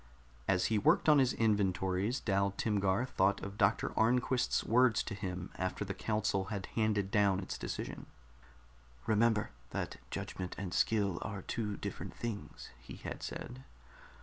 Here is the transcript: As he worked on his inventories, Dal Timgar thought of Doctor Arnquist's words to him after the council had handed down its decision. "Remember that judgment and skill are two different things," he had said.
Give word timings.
As 0.47 0.65
he 0.65 0.79
worked 0.79 1.07
on 1.07 1.19
his 1.19 1.33
inventories, 1.33 2.19
Dal 2.19 2.53
Timgar 2.57 3.05
thought 3.05 3.39
of 3.43 3.55
Doctor 3.59 3.89
Arnquist's 3.89 4.63
words 4.63 5.03
to 5.03 5.13
him 5.13 5.51
after 5.59 5.85
the 5.85 5.93
council 5.93 6.45
had 6.45 6.65
handed 6.73 7.11
down 7.11 7.39
its 7.39 7.55
decision. 7.55 8.07
"Remember 9.05 9.51
that 9.69 9.97
judgment 10.09 10.55
and 10.57 10.73
skill 10.73 11.19
are 11.21 11.43
two 11.43 11.77
different 11.77 12.15
things," 12.15 12.71
he 12.79 12.95
had 12.95 13.21
said. 13.21 13.63